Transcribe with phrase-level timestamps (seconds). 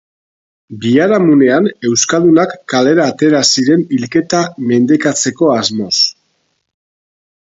[0.83, 4.41] Biharamunean, euskaldunak kalera atera ziren hilketa
[4.73, 5.95] mendekatzeko asmoz.